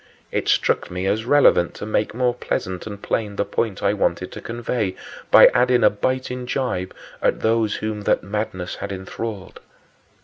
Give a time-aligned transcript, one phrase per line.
[0.31, 4.31] It struck me as relevant to make more pleasant and plain the point I wanted
[4.31, 4.95] to convey
[5.29, 9.59] by adding a biting gibe at those whom that madness had enthralled.